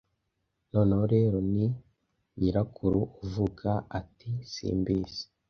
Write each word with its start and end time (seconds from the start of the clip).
"Noneho 0.71 1.03
rero, 1.15 1.37
ni 1.53 1.65
nyirakuru 2.39 3.01
avuga 3.23 3.71
ati: 3.99 4.29
'Simbizi! 4.51 5.23